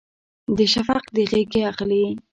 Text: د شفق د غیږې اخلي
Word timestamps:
د 0.57 0.59
شفق 0.73 1.03
د 1.15 1.17
غیږې 1.31 1.61
اخلي 1.71 2.03